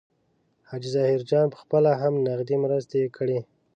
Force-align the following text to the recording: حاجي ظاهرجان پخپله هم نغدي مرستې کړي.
حاجي 0.69 0.89
ظاهرجان 0.95 1.45
پخپله 1.55 1.91
هم 2.01 2.13
نغدي 2.25 2.55
مرستې 2.63 3.01
کړي. 3.17 3.39